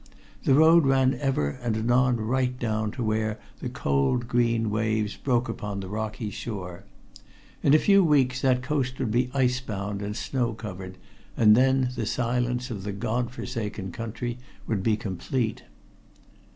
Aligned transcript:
The 0.45 0.55
road 0.55 0.87
ran 0.87 1.13
ever 1.21 1.49
and 1.61 1.77
anon 1.77 2.17
right 2.17 2.57
down 2.57 2.89
to 2.93 3.03
where 3.03 3.39
the 3.59 3.69
cold, 3.69 4.27
green 4.27 4.71
waves 4.71 5.15
broke 5.15 5.47
upon 5.47 5.79
the 5.79 5.87
rocky 5.89 6.31
shore. 6.31 6.85
In 7.61 7.75
a 7.75 7.77
few 7.77 8.03
weeks 8.03 8.41
that 8.41 8.63
coast 8.63 8.97
would 8.97 9.11
be 9.11 9.29
ice 9.35 9.59
bound 9.61 10.01
and 10.01 10.15
snow 10.17 10.53
covered, 10.55 10.97
and 11.37 11.55
then 11.55 11.91
the 11.95 12.07
silence 12.07 12.71
of 12.71 12.83
the 12.83 12.91
God 12.93 13.29
forsaken 13.29 13.91
country 13.91 14.39
would 14.65 14.81
be 14.81 14.97
complete. 14.97 15.65